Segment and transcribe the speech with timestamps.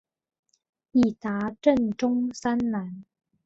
[0.93, 3.05] 伊达政宗三男。